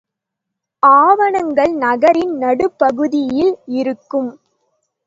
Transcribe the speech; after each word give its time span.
ஆவணங்கள் 0.83 1.73
நகரின் 1.77 2.33
நடுப்பகுதியில் 2.37 3.53
இருக்கும். 3.75 4.31